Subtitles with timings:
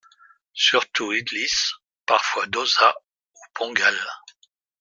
[0.55, 1.73] Surtout idlis,
[2.07, 2.91] parfois dosa
[3.35, 3.99] ou pongal.